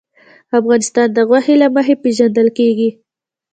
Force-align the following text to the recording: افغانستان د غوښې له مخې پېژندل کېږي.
افغانستان 0.59 1.07
د 1.13 1.17
غوښې 1.29 1.55
له 1.61 1.67
مخې 1.75 1.95
پېژندل 2.03 2.47
کېږي. 2.57 2.89